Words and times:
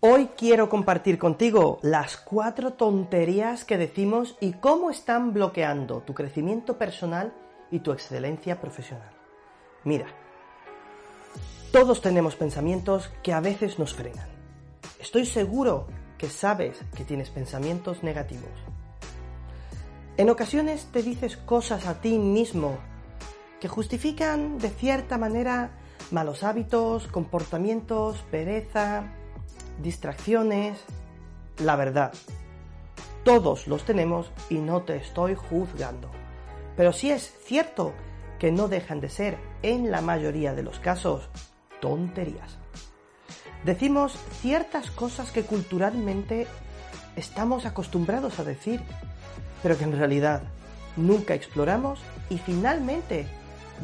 Hoy 0.00 0.28
quiero 0.36 0.68
compartir 0.68 1.18
contigo 1.18 1.80
las 1.82 2.16
cuatro 2.16 2.74
tonterías 2.74 3.64
que 3.64 3.76
decimos 3.76 4.36
y 4.40 4.52
cómo 4.52 4.90
están 4.90 5.32
bloqueando 5.32 6.02
tu 6.02 6.14
crecimiento 6.14 6.78
personal 6.78 7.32
y 7.70 7.80
tu 7.80 7.90
excelencia 7.90 8.60
profesional. 8.60 9.10
Mira, 9.82 10.06
todos 11.72 12.00
tenemos 12.00 12.36
pensamientos 12.36 13.10
que 13.22 13.32
a 13.32 13.40
veces 13.40 13.78
nos 13.78 13.94
frenan. 13.94 14.28
Estoy 15.00 15.26
seguro 15.26 15.88
que 16.16 16.28
sabes 16.28 16.78
que 16.94 17.04
tienes 17.04 17.30
pensamientos 17.30 18.02
negativos. 18.02 18.50
En 20.16 20.30
ocasiones 20.30 20.86
te 20.92 21.02
dices 21.02 21.36
cosas 21.36 21.86
a 21.86 22.00
ti 22.00 22.18
mismo 22.18 22.78
que 23.60 23.68
justifican 23.68 24.58
de 24.58 24.70
cierta 24.70 25.18
manera 25.18 25.70
malos 26.10 26.42
hábitos, 26.42 27.06
comportamientos, 27.08 28.18
pereza, 28.30 29.12
distracciones. 29.82 30.78
La 31.58 31.76
verdad, 31.76 32.12
todos 33.24 33.66
los 33.66 33.84
tenemos 33.84 34.30
y 34.48 34.56
no 34.56 34.82
te 34.82 34.96
estoy 34.96 35.34
juzgando. 35.34 36.10
Pero 36.76 36.92
sí 36.92 37.10
es 37.10 37.34
cierto 37.44 37.92
que 38.38 38.52
no 38.52 38.68
dejan 38.68 39.00
de 39.00 39.08
ser, 39.08 39.38
en 39.62 39.90
la 39.90 40.00
mayoría 40.00 40.54
de 40.54 40.62
los 40.62 40.78
casos, 40.78 41.28
tonterías. 41.80 42.58
Decimos 43.64 44.16
ciertas 44.40 44.90
cosas 44.90 45.32
que 45.32 45.42
culturalmente 45.42 46.46
estamos 47.16 47.66
acostumbrados 47.66 48.38
a 48.38 48.44
decir, 48.44 48.80
pero 49.62 49.76
que 49.76 49.84
en 49.84 49.98
realidad 49.98 50.42
nunca 50.96 51.34
exploramos 51.34 51.98
y 52.30 52.38
finalmente 52.38 53.26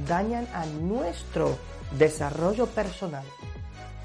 dañan 0.06 0.46
a 0.54 0.66
nuestro 0.66 1.58
desarrollo 1.92 2.66
personal. 2.66 3.24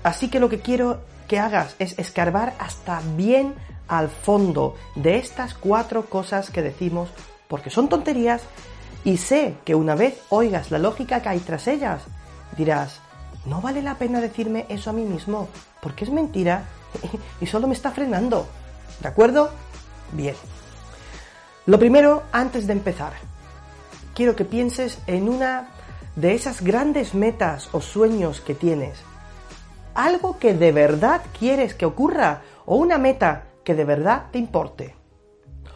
Así 0.04 0.30
que 0.30 0.40
lo 0.40 0.50
que 0.50 0.60
quiero 0.60 1.02
que 1.28 1.40
hagas 1.40 1.76
es 1.80 1.98
escarbar 2.00 2.56
hasta 2.60 3.02
bien 3.16 3.54
al 3.88 4.10
fondo 4.10 4.76
de 4.96 5.18
estas 5.18 5.54
cuatro 5.54 6.06
cosas 6.06 6.50
que 6.50 6.62
decimos, 6.62 7.10
porque 7.48 7.70
son 7.70 7.90
tonterías 7.90 8.44
y 9.04 9.18
sé 9.18 9.56
que 9.66 9.76
una 9.76 9.96
vez 9.96 10.22
oigas 10.30 10.72
la 10.72 10.80
lógica 10.80 11.22
que 11.22 11.30
hay 11.30 11.40
tras 11.40 11.68
ellas, 11.68 12.04
dirás, 12.58 13.00
no 13.46 13.62
vale 13.62 13.82
la 13.82 13.96
pena 13.96 14.22
decirme 14.22 14.66
eso 14.70 14.90
a 14.90 14.94
mí 14.94 15.04
mismo, 15.04 15.48
porque 15.82 16.06
es 16.06 16.12
mentira 16.12 16.66
y 17.42 17.46
solo 17.46 17.68
me 17.68 17.74
está 17.74 17.92
frenando. 17.92 18.48
¿De 19.02 19.08
acuerdo? 19.08 19.52
Bien. 20.12 20.36
Lo 21.66 21.80
primero, 21.80 22.24
antes 22.32 22.68
de 22.68 22.74
empezar, 22.74 23.14
quiero 24.14 24.36
que 24.36 24.46
pienses 24.46 25.00
en 25.08 25.30
una 25.30 25.70
de 26.20 26.36
esas 26.36 26.62
grandes 26.62 27.14
metas 27.14 27.70
o 27.72 27.80
sueños 27.80 28.42
que 28.42 28.54
tienes. 28.54 29.00
Algo 29.94 30.38
que 30.38 30.54
de 30.54 30.74
verdad 30.74 31.22
quieres 31.38 31.74
que 31.74 31.86
ocurra 31.86 32.42
o 32.66 32.76
una 32.76 32.98
meta 32.98 33.46
que 33.64 33.74
de 33.74 33.86
verdad 33.86 34.26
te 34.32 34.38
importe. 34.38 34.96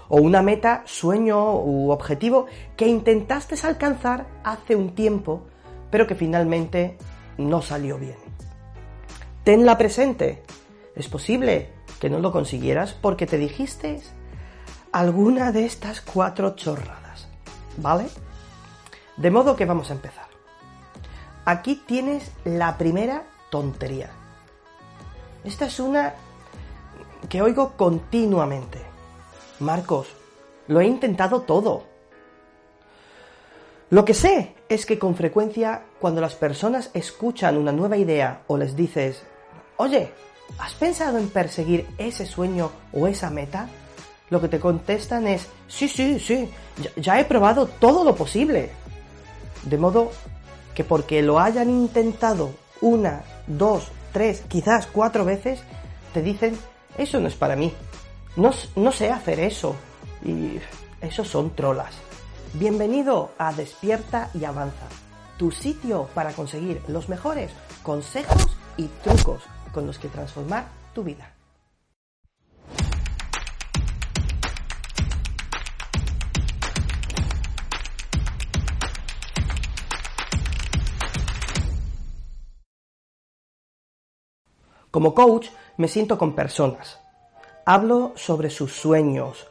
O 0.10 0.18
una 0.18 0.42
meta, 0.42 0.84
sueño 0.86 1.56
u 1.56 1.92
objetivo 1.92 2.48
que 2.76 2.88
intentaste 2.88 3.56
alcanzar 3.66 4.26
hace 4.44 4.76
un 4.76 4.94
tiempo, 4.94 5.44
pero 5.90 6.08
que 6.08 6.16
finalmente 6.16 6.98
no 7.38 7.62
salió 7.62 7.98
bien. 7.98 8.18
Tenla 9.46 9.78
presente. 9.78 10.44
Es 10.94 11.08
posible 11.08 11.70
que 12.02 12.10
no 12.10 12.20
lo 12.20 12.34
consiguieras 12.34 12.92
porque 12.92 13.26
te 13.26 13.38
dijiste 13.38 14.02
alguna 14.92 15.54
de 15.54 15.66
estas 15.66 16.02
cuatro 16.02 16.54
chorradas. 16.56 17.30
¿Vale? 17.78 18.08
De 19.16 19.32
modo 19.32 19.56
que 19.56 19.66
vamos 19.66 19.90
a 19.90 19.94
empezar. 19.94 20.33
Aquí 21.46 21.76
tienes 21.76 22.32
la 22.46 22.78
primera 22.78 23.24
tontería. 23.50 24.10
Esta 25.44 25.66
es 25.66 25.80
una 25.80 26.14
que 27.28 27.42
oigo 27.42 27.74
continuamente. 27.76 28.80
Marcos, 29.60 30.08
lo 30.68 30.80
he 30.80 30.86
intentado 30.86 31.42
todo. 31.42 31.84
Lo 33.90 34.06
que 34.06 34.14
sé 34.14 34.56
es 34.70 34.86
que 34.86 34.98
con 34.98 35.16
frecuencia 35.16 35.84
cuando 36.00 36.22
las 36.22 36.36
personas 36.36 36.90
escuchan 36.94 37.58
una 37.58 37.72
nueva 37.72 37.98
idea 37.98 38.44
o 38.48 38.58
les 38.58 38.76
dices, 38.76 39.22
oye, 39.78 40.12
¿has 40.58 40.74
pensado 40.74 41.18
en 41.18 41.30
perseguir 41.30 41.88
ese 41.98 42.26
sueño 42.26 42.72
o 42.94 43.08
esa 43.08 43.30
meta? 43.30 43.68
Lo 44.30 44.42
que 44.42 44.48
te 44.48 44.60
contestan 44.60 45.28
es, 45.28 45.48
sí, 45.68 45.88
sí, 45.88 46.20
sí, 46.20 46.50
ya, 46.82 46.90
ya 46.96 47.20
he 47.20 47.26
probado 47.26 47.68
todo 47.68 48.04
lo 48.04 48.16
posible. 48.16 48.72
De 49.64 49.78
modo 49.78 50.12
que 50.76 50.84
porque 50.84 51.22
lo 51.22 51.40
hayan 51.40 51.70
intentado 51.70 52.52
una, 52.82 53.24
dos, 53.48 53.92
tres, 54.12 54.44
quizás 54.48 54.88
cuatro 54.88 55.26
veces, 55.26 55.62
te 56.14 56.22
dicen, 56.22 56.58
eso 56.98 57.20
no 57.20 57.28
es 57.28 57.36
para 57.36 57.56
mí, 57.56 57.74
no, 58.36 58.52
no 58.76 58.92
sé 58.92 59.12
hacer 59.12 59.40
eso. 59.40 59.76
Y 60.24 60.60
esos 61.02 61.28
son 61.28 61.56
trolas. 61.56 61.94
Bienvenido 62.54 63.32
a 63.38 63.52
Despierta 63.54 64.30
y 64.34 64.46
Avanza, 64.46 64.88
tu 65.38 65.52
sitio 65.52 66.08
para 66.14 66.34
conseguir 66.34 66.82
los 66.88 67.10
mejores 67.10 67.52
consejos 67.82 68.56
y 68.78 68.88
trucos 69.04 69.44
con 69.74 69.86
los 69.86 69.98
que 69.98 70.08
transformar 70.08 70.68
tu 70.94 71.04
vida. 71.04 71.33
Como 84.94 85.16
coach 85.16 85.48
me 85.78 85.88
siento 85.88 86.20
con 86.20 86.36
personas. 86.36 87.00
Hablo 87.66 88.12
sobre 88.14 88.52
sus 88.52 88.74
sueños. 88.74 89.48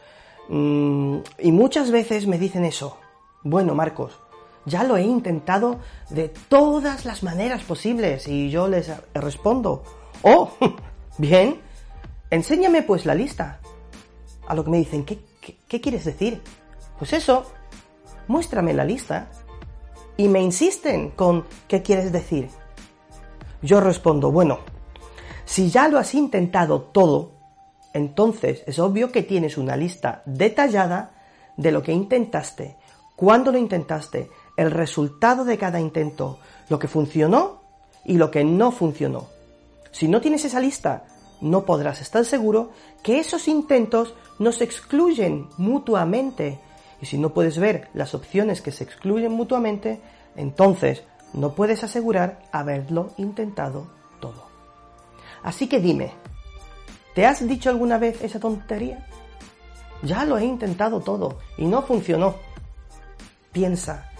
Mm, 0.48 1.16
y 1.40 1.50
muchas 1.50 1.90
veces 1.90 2.28
me 2.28 2.38
dicen 2.38 2.64
eso. 2.64 2.96
Bueno, 3.42 3.74
Marcos, 3.74 4.20
ya 4.66 4.84
lo 4.84 4.96
he 4.96 5.02
intentado 5.02 5.80
de 6.10 6.28
todas 6.28 7.04
las 7.04 7.24
maneras 7.24 7.64
posibles 7.64 8.28
y 8.28 8.50
yo 8.50 8.68
les 8.68 8.92
respondo. 9.14 9.82
Oh, 10.22 10.52
bien, 11.18 11.60
enséñame 12.30 12.82
pues 12.82 13.04
la 13.04 13.16
lista. 13.16 13.58
A 14.46 14.54
lo 14.54 14.62
que 14.62 14.70
me 14.70 14.78
dicen, 14.78 15.04
¿qué, 15.04 15.18
qué, 15.40 15.56
qué 15.66 15.80
quieres 15.80 16.04
decir? 16.04 16.40
Pues 17.00 17.12
eso, 17.14 17.46
muéstrame 18.28 18.74
la 18.74 18.84
lista. 18.84 19.28
Y 20.16 20.28
me 20.28 20.40
insisten 20.40 21.10
con, 21.10 21.46
¿qué 21.66 21.82
quieres 21.82 22.12
decir? 22.12 22.48
Yo 23.60 23.80
respondo, 23.80 24.30
bueno, 24.30 24.60
si 25.44 25.70
ya 25.70 25.88
lo 25.88 25.98
has 25.98 26.14
intentado 26.14 26.82
todo, 26.82 27.32
entonces 27.92 28.62
es 28.66 28.78
obvio 28.78 29.12
que 29.12 29.22
tienes 29.22 29.58
una 29.58 29.76
lista 29.76 30.22
detallada 30.24 31.12
de 31.56 31.72
lo 31.72 31.82
que 31.82 31.92
intentaste, 31.92 32.76
cuándo 33.16 33.52
lo 33.52 33.58
intentaste, 33.58 34.30
el 34.56 34.70
resultado 34.70 35.44
de 35.44 35.58
cada 35.58 35.80
intento, 35.80 36.38
lo 36.68 36.78
que 36.78 36.88
funcionó 36.88 37.62
y 38.04 38.16
lo 38.16 38.30
que 38.30 38.44
no 38.44 38.72
funcionó. 38.72 39.28
Si 39.90 40.08
no 40.08 40.20
tienes 40.20 40.44
esa 40.44 40.60
lista, 40.60 41.04
no 41.40 41.64
podrás 41.64 42.00
estar 42.00 42.24
seguro 42.24 42.70
que 43.02 43.18
esos 43.18 43.48
intentos 43.48 44.14
no 44.38 44.52
se 44.52 44.64
excluyen 44.64 45.48
mutuamente. 45.58 46.60
Y 47.00 47.06
si 47.06 47.18
no 47.18 47.34
puedes 47.34 47.58
ver 47.58 47.88
las 47.94 48.14
opciones 48.14 48.62
que 48.62 48.72
se 48.72 48.84
excluyen 48.84 49.32
mutuamente, 49.32 50.00
entonces 50.36 51.02
no 51.34 51.54
puedes 51.54 51.82
asegurar 51.84 52.42
haberlo 52.52 53.10
intentado. 53.16 54.01
Así 55.42 55.68
que 55.68 55.80
dime, 55.80 56.12
¿te 57.14 57.26
has 57.26 57.46
dicho 57.46 57.70
alguna 57.70 57.98
vez 57.98 58.22
esa 58.22 58.38
tontería? 58.38 59.06
Ya 60.02 60.24
lo 60.24 60.38
he 60.38 60.44
intentado 60.44 61.00
todo 61.00 61.38
y 61.56 61.66
no 61.66 61.82
funcionó. 61.82 62.36
Piensa, 63.52 64.10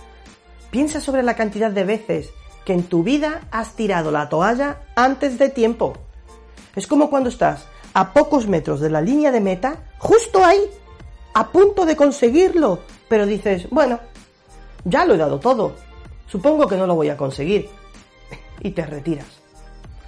piensa 0.71 1.01
sobre 1.01 1.23
la 1.23 1.35
cantidad 1.35 1.71
de 1.71 1.85
veces 1.85 2.31
que 2.65 2.73
en 2.73 2.85
tu 2.85 3.03
vida 3.03 3.43
has 3.51 3.75
tirado 3.75 4.11
la 4.11 4.29
toalla 4.29 4.83
antes 4.95 5.39
de 5.39 5.49
tiempo. 5.49 5.95
Es 6.77 6.87
como 6.87 7.11
cuando 7.11 7.29
estás 7.29 7.67
a 7.95 8.13
pocos 8.13 8.47
metros 8.47 8.81
de 8.81 8.91
la 8.91 9.01
línea 9.01 9.31
de 9.31 9.41
meta, 9.41 9.77
justo 9.99 10.45
ahí, 10.45 10.61
a 11.35 11.49
punto 11.49 11.85
de 11.85 11.97
conseguirlo, 11.97 12.81
pero 13.09 13.27
dices, 13.27 13.69
bueno, 13.71 14.01
ya 14.85 15.05
lo 15.05 15.15
he 15.15 15.19
dado 15.19 15.39
todo, 15.39 15.75
supongo 16.27 16.67
que 16.67 16.77
no 16.77 16.87
lo 16.87 16.95
voy 16.95 17.11
a 17.11 17.17
conseguir, 17.17 17.69
y 18.61 18.71
te 18.71 18.87
retiras. 18.87 19.42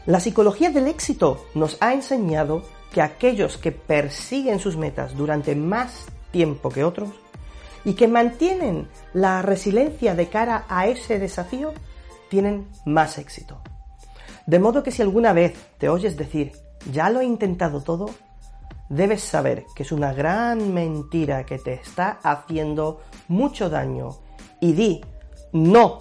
La 0.06 0.20
psicología 0.20 0.70
del 0.70 0.86
éxito 0.86 1.46
nos 1.54 1.78
ha 1.80 1.94
enseñado 1.94 2.62
que 2.92 3.00
aquellos 3.00 3.56
que 3.56 3.72
persiguen 3.72 4.58
sus 4.58 4.76
metas 4.76 5.16
durante 5.16 5.56
más 5.56 6.06
tiempo 6.30 6.68
que 6.68 6.84
otros 6.84 7.08
y 7.86 7.94
que 7.94 8.06
mantienen 8.06 8.88
la 9.14 9.40
resiliencia 9.40 10.14
de 10.14 10.28
cara 10.28 10.66
a 10.68 10.86
ese 10.88 11.18
desafío 11.18 11.72
tienen 12.28 12.68
más 12.84 13.16
éxito. 13.16 13.62
De 14.46 14.58
modo 14.58 14.82
que 14.82 14.90
si 14.90 15.00
alguna 15.00 15.32
vez 15.32 15.54
te 15.78 15.88
oyes 15.88 16.18
decir, 16.18 16.52
ya 16.92 17.08
lo 17.08 17.20
he 17.20 17.24
intentado 17.24 17.80
todo, 17.82 18.10
debes 18.90 19.22
saber 19.22 19.64
que 19.74 19.84
es 19.84 19.92
una 19.92 20.12
gran 20.12 20.74
mentira 20.74 21.46
que 21.46 21.58
te 21.58 21.72
está 21.72 22.18
haciendo 22.22 23.00
mucho 23.28 23.70
daño. 23.70 24.18
Y 24.60 24.74
di, 24.74 25.00
no, 25.52 26.00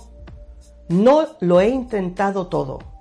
no 0.89 1.27
lo 1.39 1.61
he 1.61 1.69
intentado 1.69 2.47
todo. 2.47 2.92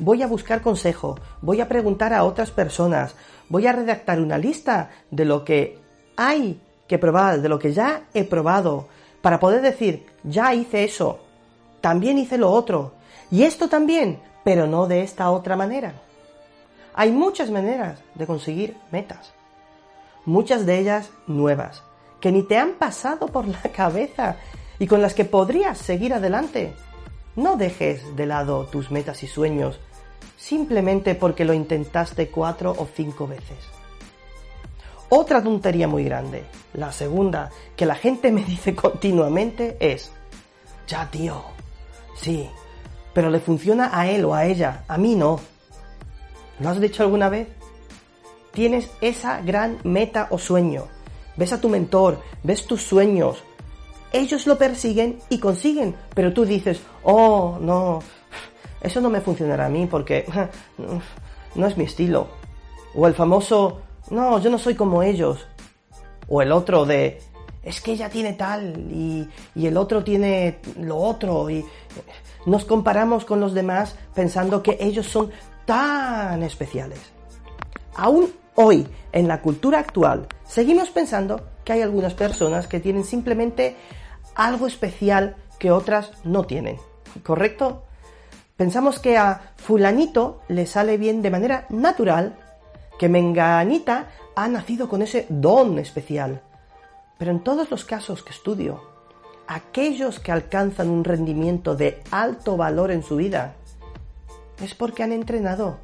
Voy 0.00 0.22
a 0.22 0.26
buscar 0.26 0.62
consejo, 0.62 1.18
voy 1.42 1.60
a 1.60 1.68
preguntar 1.68 2.14
a 2.14 2.24
otras 2.24 2.50
personas, 2.50 3.14
voy 3.50 3.66
a 3.66 3.72
redactar 3.72 4.18
una 4.18 4.38
lista 4.38 4.88
de 5.10 5.26
lo 5.26 5.44
que 5.44 5.78
hay 6.16 6.58
que 6.88 6.96
probar, 6.96 7.42
de 7.42 7.50
lo 7.50 7.58
que 7.58 7.74
ya 7.74 8.04
he 8.14 8.24
probado, 8.24 8.88
para 9.20 9.38
poder 9.38 9.60
decir, 9.60 10.06
ya 10.24 10.54
hice 10.54 10.84
eso, 10.84 11.20
también 11.82 12.16
hice 12.16 12.38
lo 12.38 12.50
otro, 12.50 12.94
y 13.30 13.42
esto 13.42 13.68
también, 13.68 14.20
pero 14.42 14.66
no 14.66 14.86
de 14.86 15.02
esta 15.02 15.30
otra 15.30 15.54
manera. 15.54 15.92
Hay 16.94 17.12
muchas 17.12 17.50
maneras 17.50 18.00
de 18.14 18.26
conseguir 18.26 18.78
metas, 18.90 19.34
muchas 20.24 20.64
de 20.64 20.78
ellas 20.78 21.10
nuevas, 21.26 21.82
que 22.22 22.32
ni 22.32 22.42
te 22.42 22.56
han 22.56 22.72
pasado 22.72 23.26
por 23.26 23.46
la 23.46 23.60
cabeza 23.76 24.36
y 24.78 24.86
con 24.86 25.02
las 25.02 25.12
que 25.12 25.26
podrías 25.26 25.76
seguir 25.76 26.14
adelante. 26.14 26.72
No 27.36 27.58
dejes 27.58 28.16
de 28.16 28.24
lado 28.24 28.64
tus 28.64 28.90
metas 28.90 29.22
y 29.22 29.26
sueños 29.26 29.78
simplemente 30.36 31.14
porque 31.14 31.44
lo 31.44 31.52
intentaste 31.52 32.28
cuatro 32.28 32.74
o 32.76 32.88
cinco 32.94 33.26
veces. 33.26 33.58
Otra 35.08 35.42
tontería 35.42 35.88
muy 35.88 36.04
grande, 36.04 36.44
la 36.72 36.92
segunda, 36.92 37.50
que 37.76 37.84
la 37.84 37.96
gente 37.96 38.30
me 38.30 38.44
dice 38.44 38.74
continuamente 38.76 39.76
es, 39.80 40.12
ya 40.86 41.10
tío, 41.10 41.42
sí, 42.16 42.48
pero 43.12 43.28
le 43.28 43.40
funciona 43.40 43.90
a 43.92 44.08
él 44.08 44.24
o 44.24 44.34
a 44.34 44.46
ella, 44.46 44.84
a 44.86 44.96
mí 44.98 45.16
no. 45.16 45.40
¿Lo 46.60 46.68
has 46.68 46.80
dicho 46.80 47.02
alguna 47.02 47.28
vez? 47.28 47.48
Tienes 48.52 48.90
esa 49.00 49.40
gran 49.40 49.78
meta 49.84 50.28
o 50.30 50.38
sueño. 50.38 50.86
Ves 51.36 51.52
a 51.52 51.60
tu 51.60 51.68
mentor, 51.68 52.20
ves 52.42 52.66
tus 52.66 52.82
sueños. 52.82 53.42
Ellos 54.12 54.46
lo 54.46 54.58
persiguen 54.58 55.20
y 55.28 55.38
consiguen, 55.38 55.96
pero 56.14 56.32
tú 56.32 56.44
dices, 56.44 56.80
oh, 57.02 57.58
no, 57.60 58.00
eso 58.80 59.00
no 59.00 59.10
me 59.10 59.20
funcionará 59.20 59.66
a 59.66 59.68
mí 59.68 59.86
porque 59.86 60.26
no 61.54 61.66
es 61.66 61.76
mi 61.76 61.84
estilo. 61.84 62.28
O 62.94 63.06
el 63.06 63.14
famoso, 63.14 63.80
no, 64.10 64.38
yo 64.40 64.50
no 64.50 64.58
soy 64.58 64.74
como 64.74 65.02
ellos. 65.02 65.46
O 66.28 66.42
el 66.42 66.52
otro 66.52 66.86
de, 66.86 67.20
es 67.62 67.80
que 67.80 67.92
ella 67.92 68.08
tiene 68.08 68.32
tal 68.32 68.76
y, 68.90 69.28
y 69.54 69.66
el 69.66 69.76
otro 69.76 70.02
tiene 70.02 70.58
lo 70.78 70.96
otro 70.96 71.50
y 71.50 71.64
nos 72.46 72.64
comparamos 72.64 73.24
con 73.24 73.40
los 73.40 73.52
demás 73.52 73.96
pensando 74.14 74.62
que 74.62 74.78
ellos 74.80 75.06
son 75.06 75.30
tan 75.66 76.42
especiales. 76.42 77.00
Aún 77.94 78.32
hoy, 78.54 78.86
en 79.12 79.28
la 79.28 79.42
cultura 79.42 79.78
actual, 79.78 80.26
seguimos 80.44 80.90
pensando 80.90 81.42
que 81.64 81.74
hay 81.74 81.82
algunas 81.82 82.14
personas 82.14 82.66
que 82.66 82.80
tienen 82.80 83.04
simplemente 83.04 83.76
algo 84.34 84.66
especial 84.66 85.36
que 85.58 85.70
otras 85.70 86.12
no 86.24 86.44
tienen. 86.44 86.78
¿Correcto? 87.22 87.84
Pensamos 88.60 88.98
que 88.98 89.16
a 89.16 89.40
fulanito 89.56 90.42
le 90.48 90.66
sale 90.66 90.98
bien 90.98 91.22
de 91.22 91.30
manera 91.30 91.64
natural, 91.70 92.36
que 92.98 93.08
menganita 93.08 94.08
ha 94.36 94.48
nacido 94.48 94.86
con 94.86 95.00
ese 95.00 95.24
don 95.30 95.78
especial. 95.78 96.42
Pero 97.16 97.30
en 97.30 97.40
todos 97.40 97.70
los 97.70 97.86
casos 97.86 98.22
que 98.22 98.32
estudio, 98.32 98.82
aquellos 99.46 100.20
que 100.20 100.30
alcanzan 100.30 100.90
un 100.90 101.04
rendimiento 101.04 101.74
de 101.74 102.02
alto 102.10 102.58
valor 102.58 102.90
en 102.90 103.02
su 103.02 103.16
vida 103.16 103.54
es 104.62 104.74
porque 104.74 105.04
han 105.04 105.12
entrenado, 105.12 105.78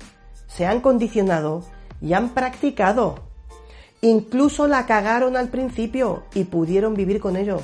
se 0.47 0.67
han 0.67 0.83
condicionado 0.83 1.65
y 2.03 2.13
han 2.13 2.35
practicado. 2.35 3.21
Incluso 4.03 4.67
la 4.69 4.85
cagaron 4.85 5.39
al 5.39 5.49
principio 5.49 6.25
y 6.35 6.45
pudieron 6.45 6.93
vivir 6.93 7.21
con 7.21 7.39
ello. 7.39 7.63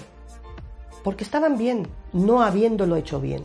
Porque 1.04 1.22
estaban 1.22 1.58
bien, 1.58 1.86
no 2.14 2.40
habiéndolo 2.40 2.96
hecho 2.96 3.20
bien. 3.20 3.42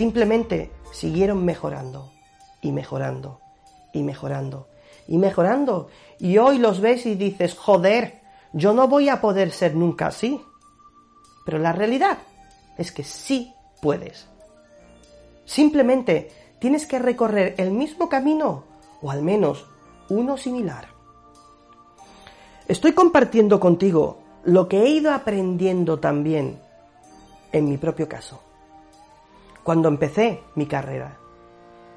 Simplemente 0.00 0.70
siguieron 0.92 1.44
mejorando 1.44 2.10
y 2.62 2.72
mejorando 2.72 3.38
y 3.92 4.02
mejorando 4.02 4.66
y 5.06 5.18
mejorando. 5.18 5.88
Y 6.18 6.38
hoy 6.38 6.56
los 6.56 6.80
ves 6.80 7.04
y 7.04 7.16
dices, 7.16 7.54
joder, 7.54 8.22
yo 8.54 8.72
no 8.72 8.88
voy 8.88 9.10
a 9.10 9.20
poder 9.20 9.50
ser 9.50 9.74
nunca 9.74 10.06
así. 10.06 10.40
Pero 11.44 11.58
la 11.58 11.72
realidad 11.72 12.16
es 12.78 12.92
que 12.92 13.04
sí 13.04 13.52
puedes. 13.82 14.26
Simplemente 15.44 16.32
tienes 16.58 16.86
que 16.86 16.98
recorrer 16.98 17.54
el 17.58 17.70
mismo 17.70 18.08
camino 18.08 18.64
o 19.02 19.10
al 19.10 19.20
menos 19.20 19.66
uno 20.08 20.38
similar. 20.38 20.88
Estoy 22.68 22.92
compartiendo 22.92 23.60
contigo 23.60 24.16
lo 24.44 24.66
que 24.66 24.82
he 24.82 24.88
ido 24.88 25.12
aprendiendo 25.12 26.00
también 26.00 26.58
en 27.52 27.68
mi 27.68 27.76
propio 27.76 28.08
caso. 28.08 28.40
Cuando 29.70 29.88
empecé 29.88 30.42
mi 30.56 30.66
carrera, 30.66 31.16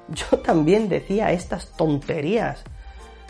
yo 0.08 0.38
también 0.44 0.88
decía 0.88 1.32
estas 1.32 1.72
tonterías. 1.72 2.62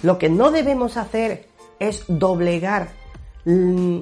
Lo 0.03 0.19
que 0.19 0.29
no 0.29 0.51
debemos 0.51 0.99
hacer 0.99 1.49
es 1.79 2.05
doblegar 2.09 2.89
mm, 3.47 4.01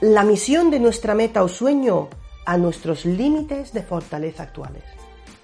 la 0.00 0.24
misión 0.24 0.72
de 0.72 0.80
nuestra 0.80 1.14
meta 1.14 1.44
o 1.44 1.48
sueño 1.48 2.08
a 2.44 2.56
nuestros 2.56 3.04
límites 3.04 3.72
de 3.72 3.84
fortaleza 3.84 4.42
actuales. 4.42 4.82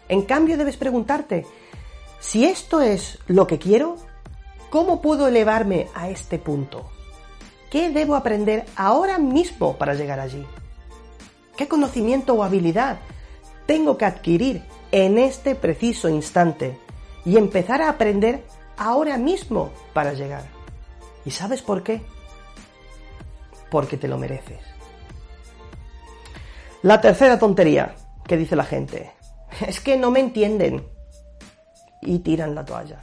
En 0.08 0.22
cambio, 0.22 0.58
debes 0.58 0.76
preguntarte, 0.76 1.46
si 2.18 2.44
esto 2.44 2.80
es 2.80 3.20
lo 3.28 3.46
que 3.46 3.60
quiero, 3.60 3.98
¿cómo 4.68 5.00
puedo 5.00 5.28
elevarme 5.28 5.86
a 5.94 6.08
este 6.08 6.40
punto? 6.40 6.90
¿Qué 7.70 7.90
debo 7.90 8.16
aprender 8.16 8.64
ahora 8.74 9.20
mismo 9.20 9.76
para 9.76 9.94
llegar 9.94 10.18
allí? 10.18 10.44
¿Qué 11.56 11.68
conocimiento 11.68 12.34
o 12.34 12.42
habilidad 12.42 12.98
tengo 13.68 13.96
que 13.96 14.06
adquirir 14.06 14.64
en 14.90 15.16
este 15.16 15.54
preciso 15.54 16.08
instante 16.08 16.76
y 17.24 17.36
empezar 17.36 17.82
a 17.82 17.90
aprender 17.90 18.42
ahora 18.76 19.16
mismo 19.16 19.70
para 19.92 20.14
llegar? 20.14 20.42
¿Y 21.24 21.30
sabes 21.30 21.62
por 21.62 21.84
qué? 21.84 22.02
porque 23.70 23.96
te 23.96 24.08
lo 24.08 24.18
mereces. 24.18 24.60
La 26.82 27.00
tercera 27.00 27.38
tontería 27.38 27.94
que 28.26 28.36
dice 28.36 28.56
la 28.56 28.64
gente 28.64 29.12
es 29.66 29.80
que 29.80 29.96
no 29.96 30.10
me 30.10 30.20
entienden 30.20 30.86
y 32.02 32.20
tiran 32.20 32.54
la 32.54 32.64
toalla. 32.64 33.00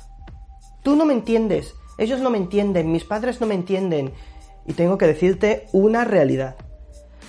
Tú 0.83 0.95
no 0.95 1.05
me 1.05 1.13
entiendes, 1.13 1.73
ellos 1.97 2.21
no 2.21 2.29
me 2.29 2.37
entienden, 2.37 2.91
mis 2.91 3.03
padres 3.03 3.41
no 3.41 3.47
me 3.47 3.55
entienden 3.55 4.13
y 4.65 4.73
tengo 4.73 4.97
que 4.97 5.07
decirte 5.07 5.67
una 5.73 6.05
realidad. 6.05 6.55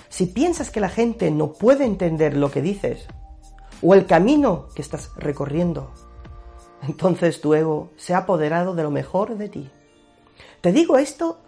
Si 0.09 0.27
piensas 0.27 0.71
que 0.71 0.81
la 0.81 0.89
gente 0.89 1.31
no 1.31 1.53
puede 1.53 1.85
entender 1.85 2.37
lo 2.37 2.51
que 2.51 2.63
dices 2.63 3.07
o 3.83 3.95
el 3.95 4.07
camino 4.07 4.67
que 4.75 4.83
estás 4.83 5.11
recorriendo, 5.17 5.91
entonces 6.87 7.41
tu 7.41 7.55
ego 7.55 7.91
se 7.97 8.15
ha 8.15 8.19
apoderado 8.19 8.75
de 8.75 8.83
lo 8.83 8.91
mejor 8.91 9.37
de 9.37 9.49
ti. 9.49 9.71
Te 10.61 10.73
digo 10.73 10.99
esto 10.99 11.39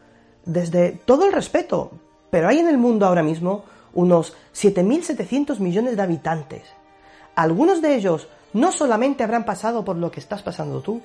desde 0.44 0.92
todo 0.92 1.26
el 1.26 1.32
respeto, 1.32 1.92
pero 2.30 2.49
hay 2.49 2.58
en 2.58 2.68
el 2.68 2.78
mundo 2.78 3.06
ahora 3.06 3.23
mismo 3.23 3.64
unos 3.94 4.35
7.700 4.54 5.58
millones 5.58 5.97
de 5.97 6.02
habitantes. 6.02 6.62
Algunos 7.35 7.82
de 7.82 7.94
ellos 7.94 8.28
no 8.52 8.73
solamente 8.73 9.23
habrán 9.23 9.44
pasado 9.44 9.85
por 9.85 9.97
lo 9.97 10.11
que 10.11 10.20
estás 10.20 10.42
pasando 10.42 10.80
tú, 10.80 11.00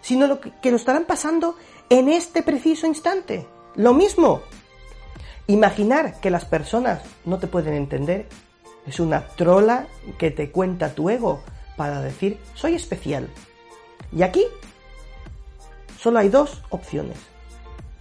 sino 0.00 0.26
lo 0.26 0.40
que, 0.40 0.52
que 0.60 0.70
lo 0.70 0.76
estarán 0.76 1.04
pasando 1.04 1.56
en 1.88 2.08
este 2.08 2.42
preciso 2.42 2.86
instante. 2.86 3.46
Lo 3.74 3.92
mismo. 3.94 4.42
Imaginar 5.46 6.20
que 6.20 6.30
las 6.30 6.44
personas 6.44 7.02
no 7.24 7.38
te 7.38 7.46
pueden 7.46 7.74
entender 7.74 8.28
es 8.86 9.00
una 9.00 9.26
trola 9.28 9.86
que 10.18 10.30
te 10.30 10.50
cuenta 10.50 10.94
tu 10.94 11.10
ego 11.10 11.40
para 11.76 12.00
decir 12.00 12.38
soy 12.54 12.74
especial. 12.74 13.28
Y 14.12 14.22
aquí 14.22 14.44
solo 15.98 16.18
hay 16.18 16.28
dos 16.28 16.62
opciones 16.70 17.16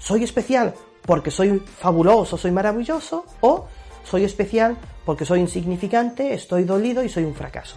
soy 0.06 0.24
especial 0.24 0.76
porque 1.02 1.32
soy 1.32 1.60
fabuloso, 1.60 2.38
soy 2.38 2.52
maravilloso, 2.52 3.26
o 3.42 3.66
soy 4.04 4.24
especial 4.24 4.78
porque 5.04 5.26
soy 5.26 5.40
insignificante, 5.40 6.34
estoy 6.34 6.64
dolido 6.64 7.04
y 7.04 7.10
soy 7.10 7.24
un 7.24 7.34
fracaso. 7.34 7.76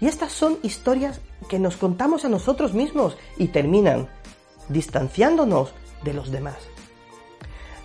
Y 0.00 0.06
estas 0.06 0.30
son 0.30 0.58
historias 0.62 1.20
que 1.48 1.58
nos 1.58 1.76
contamos 1.76 2.24
a 2.24 2.28
nosotros 2.28 2.74
mismos 2.74 3.16
y 3.38 3.48
terminan 3.48 4.08
distanciándonos 4.68 5.72
de 6.04 6.14
los 6.14 6.30
demás. 6.30 6.56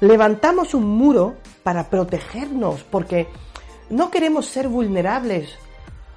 Levantamos 0.01 0.75
un 0.75 0.85
muro 0.85 1.35
para 1.63 1.89
protegernos 1.89 2.83
porque 2.83 3.27
no 3.91 4.09
queremos 4.09 4.47
ser 4.47 4.67
vulnerables 4.67 5.53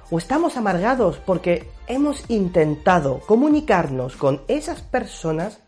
O 0.09 0.17
estamos 0.17 0.55
amargados 0.55 1.17
porque 1.17 1.67
hemos 1.87 2.29
intentado 2.29 3.19
comunicarnos 3.25 4.15
con 4.15 4.41
esas 4.47 4.81
personas 4.81 5.59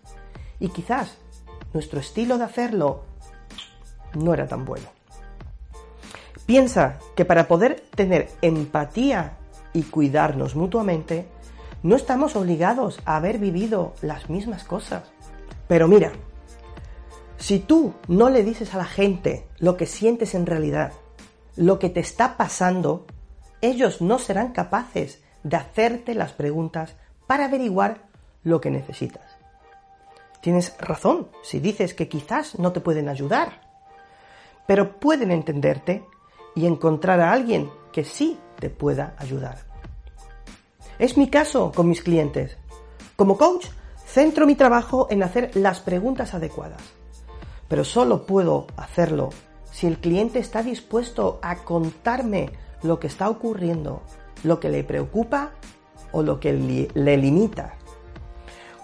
y 0.60 0.70
quizás 0.70 1.18
nuestro 1.74 2.00
estilo 2.00 2.38
de 2.38 2.44
hacerlo 2.44 3.04
no 4.14 4.34
era 4.34 4.48
tan 4.48 4.64
bueno. 4.64 4.88
Piensa 6.46 7.00
que 7.16 7.26
para 7.26 7.48
poder 7.48 7.84
tener 7.96 8.30
empatía 8.42 9.38
y 9.74 9.84
cuidarnos 9.84 10.56
mutuamente, 10.56 11.28
no 11.84 11.96
estamos 11.96 12.36
obligados 12.36 13.00
a 13.06 13.18
haber 13.18 13.40
vivido 13.40 13.94
las 14.02 14.30
mismas 14.30 14.64
cosas. 14.64 15.04
Pero 15.68 15.88
mira, 15.88 16.14
si 17.38 17.60
tú 17.60 17.94
no 18.08 18.30
le 18.30 18.44
dices 18.44 18.74
a 18.74 18.78
la 18.78 18.86
gente 18.86 19.48
lo 19.58 19.78
que 19.78 19.86
sientes 19.86 20.36
en 20.36 20.46
realidad, 20.46 20.94
lo 21.58 21.80
que 21.80 21.90
te 21.90 22.00
está 22.00 22.38
pasando, 22.38 23.06
ellos 23.62 24.02
no 24.02 24.20
serán 24.20 24.54
capaces 24.54 25.22
de 25.44 25.58
hacerte 25.58 26.14
las 26.14 26.32
preguntas 26.32 26.96
para 27.26 27.46
averiguar 27.46 28.08
lo 28.44 28.62
que 28.62 28.72
necesitas. 28.72 29.38
Tienes 30.42 30.78
razón 30.80 31.28
si 31.44 31.60
dices 31.60 31.94
que 31.94 32.08
quizás 32.08 32.60
no 32.60 32.72
te 32.72 32.80
pueden 32.80 33.10
ayudar, 33.10 33.62
pero 34.68 35.00
pueden 35.00 35.32
entenderte 35.32 36.06
y 36.56 36.68
encontrar 36.68 37.20
a 37.20 37.32
alguien 37.32 37.70
que 37.92 38.04
sí 38.04 38.40
te 38.60 38.70
pueda 38.70 39.16
ayudar. 39.18 39.58
Es 41.00 41.18
mi 41.18 41.30
caso 41.30 41.72
con 41.72 41.90
mis 41.90 42.02
clientes. 42.02 42.58
Como 43.16 43.38
coach, 43.38 43.68
centro 44.06 44.46
mi 44.46 44.56
trabajo 44.56 45.08
en 45.10 45.24
hacer 45.24 45.56
las 45.56 45.80
preguntas 45.80 46.34
adecuadas, 46.34 46.82
pero 47.68 47.84
solo 47.84 48.26
puedo 48.26 48.68
hacerlo 48.78 49.30
si 49.78 49.86
el 49.86 50.00
cliente 50.00 50.40
está 50.40 50.64
dispuesto 50.64 51.38
a 51.44 51.58
contarme 51.58 52.50
lo 52.82 53.00
que 53.00 53.06
está 53.06 53.30
ocurriendo, 53.30 54.02
lo 54.44 54.60
que 54.60 54.70
le 54.70 54.84
preocupa 54.84 55.52
o 56.12 56.24
lo 56.24 56.40
que 56.40 56.52
le 56.52 57.18
limita. 57.18 57.76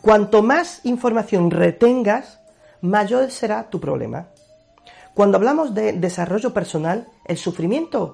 Cuanto 0.03 0.43
más 0.43 0.85
información 0.85 1.49
retengas, 1.49 2.41
mayor 2.81 3.31
será 3.31 3.71
tu 3.71 3.79
problema. 3.79 4.27
Cuando 5.15 5.37
hablamos 5.37 5.73
de 5.73 5.93
desarrollo 5.93 6.53
personal, 6.53 7.07
el 7.25 7.37
sufrimiento 7.37 8.13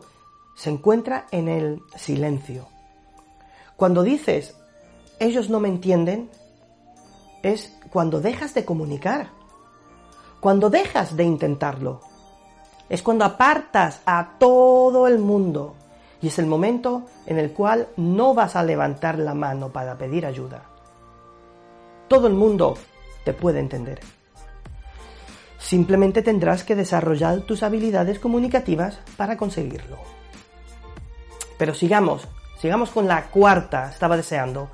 se 0.56 0.70
encuentra 0.70 1.28
en 1.32 1.50
el 1.50 1.82
silencio. 1.98 2.70
Cuando 3.76 4.04
dices, 4.04 4.56
ellos 5.20 5.50
no 5.50 5.60
me 5.60 5.68
entienden, 5.68 6.30
es 7.44 7.78
cuando 7.92 8.22
dejas 8.22 8.54
de 8.54 8.64
comunicar, 8.64 9.32
cuando 10.40 10.70
dejas 10.70 11.18
de 11.18 11.26
intentarlo. 11.26 12.08
Es 12.90 13.04
cuando 13.04 13.24
apartas 13.24 14.02
a 14.06 14.32
todo 14.40 15.08
el 15.08 15.20
mundo 15.20 15.76
y 16.22 16.28
es 16.28 16.40
el 16.40 16.48
momento 16.48 17.04
en 17.26 17.38
el 17.38 17.52
cual 17.52 17.88
no 17.96 18.34
vas 18.34 18.56
a 18.56 18.64
levantar 18.64 19.20
la 19.20 19.34
mano 19.34 19.70
para 19.70 19.98
pedir 19.98 20.26
ayuda. 20.26 20.64
Todo 22.08 22.28
el 22.28 22.34
mundo 22.34 22.78
te 23.24 23.34
puede 23.34 23.60
entender. 23.60 24.00
Simplemente 25.60 26.22
tendrás 26.22 26.64
que 26.64 26.76
desarrollar 26.76 27.42
tus 27.42 27.64
habilidades 27.64 28.18
comunicativas 28.20 29.00
para 29.18 29.38
conseguirlo. 29.38 29.98
Pero 31.58 31.74
sigamos, 31.74 32.28
sigamos 32.60 32.90
con 32.90 33.08
la 33.08 33.26
cuarta, 33.26 33.90
estaba 33.90 34.18
deseando. 34.18 34.70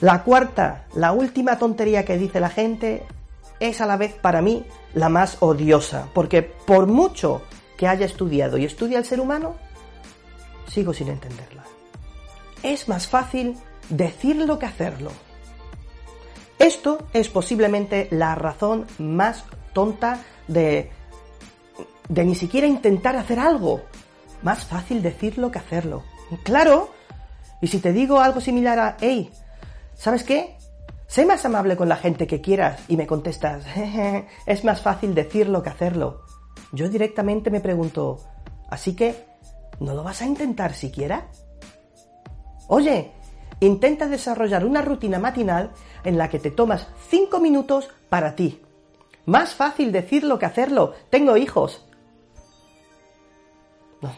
La 0.00 0.22
cuarta, 0.22 0.86
la 0.94 1.12
última 1.12 1.58
tontería 1.58 2.04
que 2.04 2.16
dice 2.16 2.40
la 2.40 2.48
gente 2.48 3.04
es 3.68 3.80
a 3.80 3.86
la 3.86 3.96
vez 3.96 4.14
para 4.14 4.42
mí 4.42 4.64
la 4.94 5.08
más 5.08 5.38
odiosa, 5.40 6.08
porque 6.14 6.42
por 6.42 6.86
mucho 6.86 7.42
que 7.76 7.88
haya 7.88 8.06
estudiado 8.06 8.58
y 8.58 8.64
estudia 8.64 8.98
el 8.98 9.04
ser 9.04 9.20
humano, 9.20 9.56
sigo 10.68 10.92
sin 10.92 11.08
entenderla. 11.08 11.64
Es 12.62 12.88
más 12.88 13.08
fácil 13.08 13.56
decirlo 13.88 14.58
que 14.58 14.66
hacerlo. 14.66 15.10
Esto 16.58 17.06
es 17.12 17.28
posiblemente 17.28 18.08
la 18.10 18.34
razón 18.34 18.86
más 18.98 19.44
tonta 19.72 20.20
de, 20.48 20.90
de 22.08 22.24
ni 22.24 22.34
siquiera 22.34 22.66
intentar 22.66 23.16
hacer 23.16 23.38
algo. 23.38 23.82
Más 24.42 24.64
fácil 24.64 25.02
decirlo 25.02 25.50
que 25.50 25.58
hacerlo. 25.58 26.04
Claro. 26.42 26.90
Y 27.60 27.66
si 27.66 27.78
te 27.78 27.92
digo 27.92 28.20
algo 28.20 28.40
similar 28.40 28.78
a, 28.78 28.96
hey, 29.00 29.30
¿sabes 29.94 30.22
qué? 30.22 30.56
Sé 31.14 31.24
más 31.24 31.44
amable 31.44 31.76
con 31.76 31.88
la 31.88 31.94
gente 31.94 32.26
que 32.26 32.40
quieras 32.40 32.82
y 32.88 32.96
me 32.96 33.06
contestas, 33.06 33.64
es 34.46 34.64
más 34.64 34.82
fácil 34.82 35.14
decirlo 35.14 35.62
que 35.62 35.70
hacerlo. 35.70 36.22
Yo 36.72 36.88
directamente 36.88 37.52
me 37.52 37.60
pregunto, 37.60 38.18
así 38.68 38.96
que, 38.96 39.24
¿no 39.78 39.94
lo 39.94 40.02
vas 40.02 40.22
a 40.22 40.26
intentar 40.26 40.74
siquiera? 40.74 41.28
Oye, 42.66 43.12
intenta 43.60 44.08
desarrollar 44.08 44.66
una 44.66 44.82
rutina 44.82 45.20
matinal 45.20 45.70
en 46.02 46.18
la 46.18 46.28
que 46.28 46.40
te 46.40 46.50
tomas 46.50 46.88
5 47.10 47.38
minutos 47.38 47.90
para 48.08 48.34
ti. 48.34 48.60
Más 49.24 49.54
fácil 49.54 49.92
decirlo 49.92 50.36
que 50.40 50.46
hacerlo. 50.46 50.94
Tengo 51.10 51.36
hijos. 51.36 51.86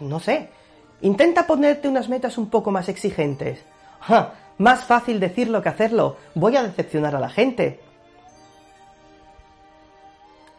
No, 0.01 0.19
sé. 0.19 0.49
Intenta 1.03 1.47
ponerte 1.47 1.89
unas 1.89 2.09
metas 2.09 2.39
un 2.39 2.49
poco 2.49 2.71
más 2.71 2.89
exigentes. 2.89 3.63
Más 4.59 4.85
fácil 4.85 5.21
decirlo 5.21 5.63
que 5.63 5.69
hacerlo. 5.69 6.17
Voy 6.35 6.57
a 6.57 6.63
decepcionar 6.63 7.15
a 7.15 7.21
la 7.21 7.29
gente. 7.29 7.81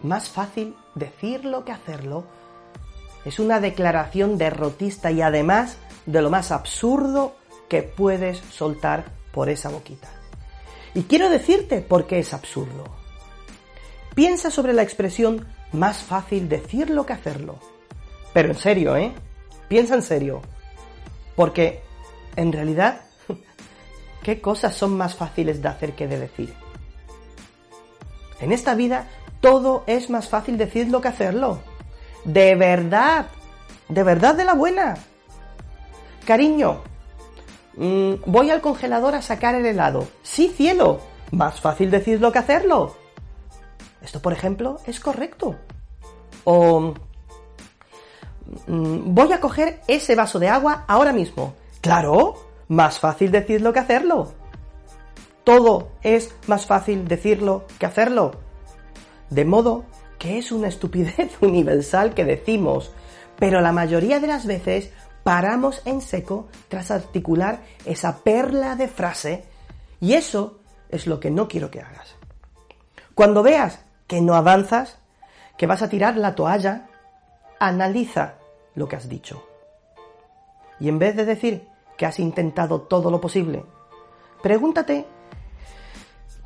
Más 0.02 0.30
fácil 0.30 0.76
decirlo 0.96 1.66
que 1.66 1.72
hacerlo. 1.72 2.26
Es 3.26 3.40
una 3.40 3.60
declaración 3.60 4.38
derrotista 4.38 5.12
y 5.12 5.22
además 5.22 5.78
de 6.06 6.22
lo 6.22 6.30
más 6.30 6.52
absurdo 6.52 7.36
que 7.68 7.84
puedes 7.84 8.38
soltar 8.38 9.06
por 9.32 9.50
esa 9.50 9.70
boquita. 9.70 10.08
Y 10.94 11.04
quiero 11.04 11.30
decirte 11.30 11.82
por 11.82 12.08
qué 12.08 12.20
es 12.20 12.34
absurdo. 12.34 12.86
Piensa 14.16 14.50
sobre 14.50 14.74
la 14.74 14.84
expresión 14.84 15.48
más 15.72 15.98
fácil 15.98 16.48
decirlo 16.48 17.06
que 17.06 17.14
hacerlo. 17.14 17.60
Pero 18.34 18.50
en 18.50 18.56
serio, 18.56 18.96
¿eh? 18.96 19.12
Piensa 19.68 19.96
en 19.96 20.02
serio. 20.02 20.42
Porque, 21.36 21.84
en 22.36 22.52
realidad, 22.52 23.02
¿qué 24.28 24.42
cosas 24.42 24.76
son 24.76 24.98
más 24.98 25.16
fáciles 25.16 25.62
de 25.62 25.70
hacer 25.70 25.96
que 25.96 26.06
de 26.06 26.20
decir? 26.20 26.54
En 28.42 28.52
esta 28.52 28.76
vida 28.76 29.08
todo 29.40 29.86
es 29.88 30.10
más 30.10 30.28
fácil 30.28 30.58
decirlo 30.58 31.00
que 31.00 31.08
hacerlo. 31.08 31.60
De 32.26 32.54
verdad. 32.56 33.28
De 33.88 34.04
verdad 34.04 34.36
de 34.36 34.44
la 34.44 34.54
buena. 34.54 34.98
Cariño, 36.26 36.82
mm, 37.78 38.16
voy 38.26 38.50
al 38.50 38.60
congelador 38.60 39.16
a 39.16 39.22
sacar 39.22 39.56
el 39.56 39.66
helado. 39.66 40.10
Sí, 40.24 40.54
cielo. 40.54 41.00
Más 41.32 41.62
fácil 41.62 41.90
decirlo 41.90 42.34
que 42.34 42.40
hacerlo. 42.40 42.98
Esto, 44.02 44.22
por 44.22 44.34
ejemplo, 44.34 44.82
es 44.86 45.00
correcto. 45.00 45.56
O 46.44 46.94
mm, 48.68 49.14
voy 49.16 49.32
a 49.32 49.40
coger 49.40 49.80
ese 49.88 50.16
vaso 50.16 50.38
de 50.38 50.50
agua 50.50 50.84
ahora 50.86 51.14
mismo. 51.14 51.54
Claro, 51.80 52.47
más 52.68 53.00
fácil 53.00 53.32
decirlo 53.32 53.74
que 53.74 53.80
hacerlo. 53.80 54.34
Todo 55.44 55.90
es 56.02 56.36
más 56.48 56.66
fácil 56.66 57.08
decirlo 57.08 57.66
que 57.80 57.86
hacerlo. 57.86 58.32
De 59.30 59.46
modo 59.46 59.86
que 60.20 60.38
es 60.38 60.52
una 60.52 60.68
estupidez 60.68 61.32
universal 61.42 62.14
que 62.14 62.26
decimos, 62.26 62.92
pero 63.38 63.62
la 63.62 63.72
mayoría 63.72 64.20
de 64.20 64.28
las 64.28 64.46
veces 64.46 64.92
paramos 65.24 65.82
en 65.86 66.02
seco 66.02 66.48
tras 66.70 66.92
articular 66.92 67.62
esa 67.86 68.20
perla 68.24 68.76
de 68.76 68.88
frase 68.88 69.44
y 70.00 70.14
eso 70.14 70.60
es 70.90 71.08
lo 71.08 71.20
que 71.20 71.32
no 71.32 71.48
quiero 71.48 71.70
que 71.72 71.82
hagas. 71.82 72.16
Cuando 73.14 73.44
veas 73.44 73.80
que 74.08 74.22
no 74.22 74.36
avanzas, 74.36 75.00
que 75.58 75.68
vas 75.68 75.82
a 75.82 75.90
tirar 75.90 76.18
la 76.18 76.36
toalla, 76.36 76.88
analiza 77.60 78.36
lo 78.76 78.88
que 78.88 78.96
has 78.96 79.10
dicho. 79.10 79.44
Y 80.80 80.88
en 80.90 81.00
vez 81.00 81.16
de 81.16 81.26
decir 81.26 81.68
que 81.98 82.06
has 82.06 82.20
intentado 82.20 82.82
todo 82.82 83.12
lo 83.12 83.20
posible, 83.20 83.66
pregúntate 84.42 85.06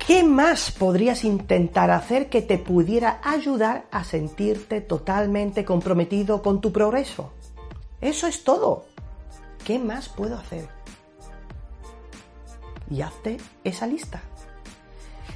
¿Qué 0.06 0.24
más 0.24 0.72
podrías 0.72 1.22
intentar 1.22 1.92
hacer 1.92 2.28
que 2.28 2.42
te 2.42 2.58
pudiera 2.58 3.20
ayudar 3.22 3.84
a 3.92 4.02
sentirte 4.02 4.80
totalmente 4.80 5.64
comprometido 5.64 6.42
con 6.42 6.60
tu 6.60 6.72
progreso? 6.72 7.32
Eso 8.00 8.26
es 8.26 8.42
todo. 8.42 8.84
¿Qué 9.64 9.78
más 9.78 10.08
puedo 10.08 10.36
hacer? 10.36 10.66
Y 12.90 13.00
hazte 13.00 13.36
esa 13.62 13.86
lista. 13.86 14.20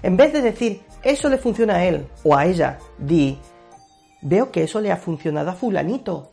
En 0.02 0.16
vez 0.16 0.32
de 0.32 0.42
decir, 0.42 0.82
eso 1.04 1.28
le 1.28 1.38
funciona 1.38 1.76
a 1.76 1.84
él 1.84 2.08
o 2.24 2.34
a 2.34 2.44
ella, 2.44 2.80
di, 2.98 3.38
veo 4.20 4.50
que 4.50 4.64
eso 4.64 4.80
le 4.80 4.90
ha 4.90 4.96
funcionado 4.96 5.50
a 5.50 5.54
fulanito. 5.54 6.32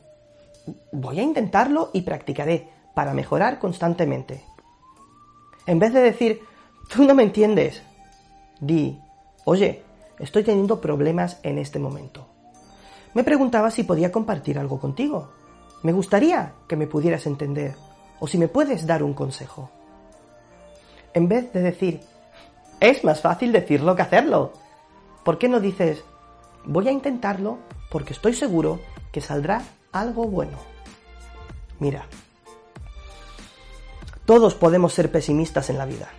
Voy 0.91 1.19
a 1.19 1.23
intentarlo 1.23 1.91
y 1.93 2.01
practicaré 2.01 2.67
para 2.93 3.13
mejorar 3.13 3.59
constantemente. 3.59 4.43
En 5.65 5.79
vez 5.79 5.93
de 5.93 6.01
decir, 6.01 6.41
tú 6.93 7.03
no 7.03 7.13
me 7.13 7.23
entiendes, 7.23 7.81
di, 8.59 8.99
oye, 9.45 9.83
estoy 10.19 10.43
teniendo 10.43 10.81
problemas 10.81 11.39
en 11.43 11.57
este 11.57 11.79
momento. 11.79 12.27
Me 13.13 13.23
preguntaba 13.23 13.71
si 13.71 13.83
podía 13.83 14.11
compartir 14.11 14.57
algo 14.57 14.79
contigo. 14.79 15.29
Me 15.83 15.91
gustaría 15.91 16.53
que 16.67 16.75
me 16.75 16.87
pudieras 16.87 17.25
entender. 17.25 17.75
o 18.19 18.27
si 18.27 18.37
me 18.37 18.47
puedes 18.47 18.87
dar 18.87 19.03
un 19.03 19.13
consejo. 19.13 19.69
En 21.13 21.27
vez 21.27 21.51
de 21.51 21.61
decir, 21.61 21.99
es 22.79 23.03
más 23.03 23.19
fácil 23.19 23.51
decirlo 23.51 23.95
que 23.97 24.01
hacerlo. 24.01 24.53
¿Por 25.25 25.37
qué 25.37 25.49
no 25.49 25.59
dices, 25.59 26.03
voy 26.63 26.87
a 26.87 26.91
intentarlo 26.91 27.57
porque 27.91 28.13
estoy 28.13 28.33
seguro 28.33 28.79
que 29.11 29.19
saldrá 29.19 29.61
algo 29.91 30.25
bueno? 30.25 30.57
Mira, 31.79 32.05
todos 34.25 34.55
podemos 34.55 34.93
ser 34.93 35.11
pesimistas 35.11 35.69
en 35.69 35.77
la 35.77 35.85
vida. 35.85 36.09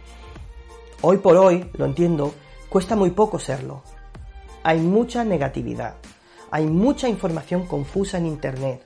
Hoy 1.00 1.18
por 1.18 1.36
hoy, 1.36 1.70
lo 1.74 1.84
entiendo, 1.84 2.34
cuesta 2.68 2.96
muy 2.96 3.10
poco 3.10 3.38
serlo. 3.38 3.82
Hay 4.62 4.80
mucha 4.80 5.24
negatividad, 5.24 5.94
hay 6.50 6.66
mucha 6.66 7.08
información 7.08 7.66
confusa 7.66 8.18
en 8.18 8.26
Internet, 8.26 8.82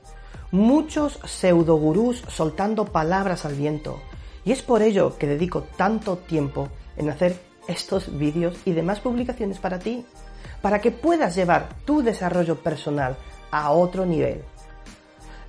muchos 0.50 1.20
pseudogurús 1.24 2.22
soltando 2.28 2.86
palabras 2.86 3.44
al 3.44 3.54
viento, 3.54 4.00
y 4.44 4.52
es 4.52 4.62
por 4.62 4.82
ello 4.82 5.16
que 5.18 5.26
dedico 5.26 5.62
tanto 5.76 6.18
tiempo 6.18 6.68
en 6.96 7.10
hacer 7.10 7.40
estos 7.68 8.18
vídeos 8.18 8.56
y 8.64 8.72
demás 8.72 9.00
publicaciones 9.00 9.58
para 9.58 9.78
ti, 9.78 10.04
para 10.62 10.80
que 10.80 10.90
puedas 10.90 11.36
llevar 11.36 11.68
tu 11.84 12.02
desarrollo 12.02 12.56
personal 12.56 13.16
a 13.50 13.70
otro 13.70 14.06
nivel. 14.06 14.42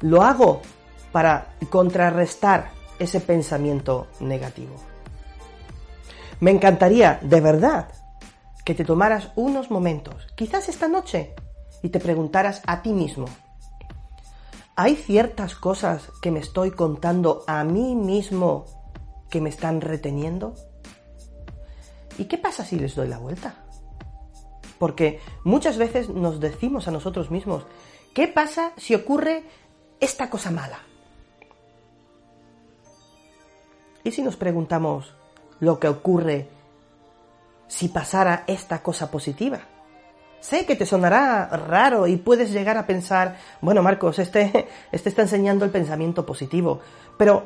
Lo 0.02 0.22
hago 0.22 0.62
para 1.12 1.54
contrarrestar 1.70 2.79
ese 3.00 3.22
pensamiento 3.22 4.08
negativo. 4.20 4.76
Me 6.40 6.52
encantaría, 6.52 7.20
de 7.22 7.42
verdad, 7.42 7.90
que 8.64 8.76
te 8.76 8.86
tomaras 8.86 9.32
unos 9.36 9.72
momentos, 9.72 10.28
quizás 10.36 10.70
esta 10.70 10.88
noche, 10.88 11.34
y 11.82 11.90
te 11.90 12.00
preguntaras 12.00 12.62
a 12.68 12.82
ti 12.82 12.94
mismo, 12.94 13.26
¿hay 14.76 14.96
ciertas 14.96 15.56
cosas 15.56 16.12
que 16.22 16.32
me 16.32 16.40
estoy 16.40 16.72
contando 16.72 17.44
a 17.48 17.64
mí 17.64 17.96
mismo 17.96 18.66
que 19.30 19.42
me 19.42 19.50
están 19.50 19.82
reteniendo? 19.82 20.56
¿Y 22.18 22.26
qué 22.26 22.38
pasa 22.38 22.66
si 22.66 22.78
les 22.78 22.96
doy 22.96 23.08
la 23.08 23.18
vuelta? 23.18 23.56
Porque 24.78 25.20
muchas 25.44 25.78
veces 25.78 26.10
nos 26.10 26.40
decimos 26.40 26.88
a 26.88 26.92
nosotros 26.92 27.32
mismos, 27.32 27.66
¿qué 28.14 28.28
pasa 28.28 28.72
si 28.78 28.96
ocurre 28.96 29.44
esta 30.00 30.30
cosa 30.30 30.52
mala? 30.52 30.80
¿Y 34.10 34.12
si 34.12 34.24
nos 34.24 34.38
preguntamos 34.38 35.14
lo 35.60 35.80
que 35.80 35.88
ocurre 35.88 36.50
si 37.68 37.90
pasara 37.90 38.44
esta 38.48 38.82
cosa 38.82 39.12
positiva? 39.12 39.60
Sé 40.40 40.66
que 40.66 40.76
te 40.76 40.88
sonará 40.88 41.46
raro 41.46 42.08
y 42.08 42.18
puedes 42.18 42.52
llegar 42.52 42.76
a 42.80 42.88
pensar, 42.88 43.38
bueno 43.62 43.84
Marcos, 43.84 44.18
este, 44.18 44.68
este 44.92 45.10
está 45.10 45.22
enseñando 45.22 45.64
el 45.64 45.70
pensamiento 45.70 46.26
positivo, 46.26 46.80
pero 47.20 47.44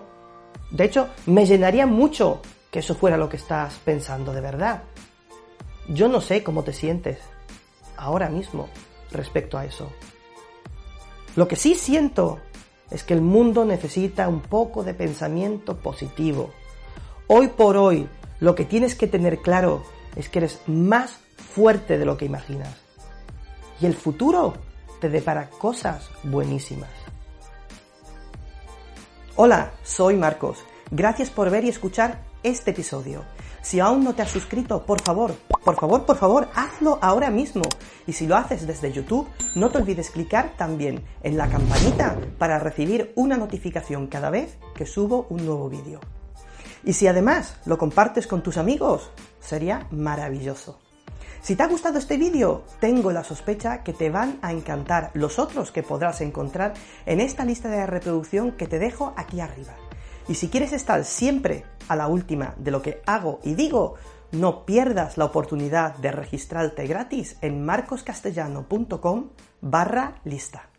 de 0.71 0.85
hecho, 0.85 1.09
me 1.25 1.45
llenaría 1.45 1.85
mucho 1.85 2.39
que 2.71 2.79
eso 2.79 2.95
fuera 2.95 3.17
lo 3.17 3.27
que 3.27 3.35
estás 3.35 3.73
pensando 3.83 4.31
de 4.31 4.39
verdad. 4.39 4.83
Yo 5.89 6.07
no 6.07 6.21
sé 6.21 6.43
cómo 6.43 6.63
te 6.63 6.71
sientes 6.71 7.17
ahora 7.97 8.29
mismo 8.29 8.69
respecto 9.11 9.57
a 9.57 9.65
eso. 9.65 9.91
Lo 11.35 11.45
que 11.45 11.57
sí 11.57 11.75
siento 11.75 12.39
es 12.93 13.03
que 13.03 13.15
el 13.15 13.21
mundo 13.21 13.65
necesita 13.65 14.27
un 14.27 14.39
poco 14.39 14.83
de 14.83 14.93
pensamiento 14.93 15.77
positivo. 15.77 16.51
Hoy 17.27 17.47
por 17.47 17.75
hoy, 17.75 18.07
lo 18.39 18.53
que 18.53 18.65
tienes 18.65 18.93
que 18.93 19.07
tener 19.07 19.39
claro 19.39 19.83
es 20.15 20.29
que 20.29 20.39
eres 20.39 20.59
más 20.67 21.17
fuerte 21.35 21.97
de 21.97 22.05
lo 22.05 22.17
que 22.17 22.25
imaginas. 22.25 22.77
Y 23.81 23.87
el 23.87 23.95
futuro 23.95 24.53
te 25.01 25.09
depara 25.09 25.49
cosas 25.49 26.09
buenísimas. 26.23 26.91
Hola, 29.35 29.71
soy 29.83 30.15
Marcos. 30.15 30.59
Gracias 30.91 31.31
por 31.31 31.49
ver 31.49 31.65
y 31.65 31.69
escuchar 31.69 32.21
este 32.43 32.71
episodio. 32.71 33.23
Si 33.63 33.79
aún 33.79 34.03
no 34.03 34.13
te 34.13 34.21
has 34.21 34.29
suscrito, 34.29 34.85
por 34.85 35.01
favor, 35.01 35.33
por 35.63 35.75
favor, 35.77 36.05
por 36.05 36.17
favor, 36.17 36.49
hazlo 36.53 36.99
ahora 37.01 37.31
mismo. 37.31 37.63
Y 38.05 38.11
si 38.11 38.27
lo 38.27 38.35
haces 38.35 38.67
desde 38.67 38.91
YouTube, 38.91 39.27
no 39.55 39.69
te 39.69 39.77
olvides 39.77 40.09
clicar 40.09 40.53
también 40.57 41.05
en 41.23 41.37
la 41.37 41.47
campanita 41.47 42.17
para 42.37 42.59
recibir 42.59 43.13
una 43.15 43.37
notificación 43.37 44.07
cada 44.07 44.29
vez 44.29 44.57
que 44.75 44.85
subo 44.85 45.27
un 45.29 45.45
nuevo 45.45 45.69
vídeo. 45.69 46.01
Y 46.83 46.91
si 46.91 47.07
además 47.07 47.55
lo 47.65 47.77
compartes 47.77 48.27
con 48.27 48.43
tus 48.43 48.57
amigos, 48.57 49.09
sería 49.39 49.87
maravilloso. 49.91 50.79
Si 51.41 51.55
te 51.55 51.63
ha 51.63 51.67
gustado 51.67 51.99
este 51.99 52.17
vídeo, 52.17 52.63
tengo 52.81 53.11
la 53.13 53.23
sospecha 53.23 53.81
que 53.83 53.93
te 53.93 54.09
van 54.09 54.39
a 54.41 54.51
encantar 54.51 55.09
los 55.13 55.39
otros 55.39 55.71
que 55.71 55.83
podrás 55.83 56.19
encontrar 56.19 56.73
en 57.05 57.21
esta 57.21 57.45
lista 57.45 57.69
de 57.69 57.85
reproducción 57.85 58.51
que 58.51 58.67
te 58.67 58.79
dejo 58.79 59.13
aquí 59.15 59.39
arriba. 59.39 59.73
Y 60.27 60.35
si 60.35 60.49
quieres 60.49 60.73
estar 60.73 61.03
siempre 61.05 61.65
a 61.87 61.95
la 61.95 62.07
última 62.07 62.55
de 62.57 62.71
lo 62.71 62.81
que 62.81 63.01
hago 63.05 63.39
y 63.43 63.55
digo, 63.55 63.95
no 64.31 64.65
pierdas 64.65 65.17
la 65.17 65.25
oportunidad 65.25 65.95
de 65.97 66.11
registrarte 66.11 66.87
gratis 66.87 67.37
en 67.41 67.63
marcoscastellano.com 67.63 69.29
barra 69.61 70.15
lista. 70.23 70.72